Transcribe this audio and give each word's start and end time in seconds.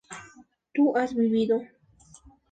tú 0.73 0.95
has 0.97 1.13
vivido 1.15 1.57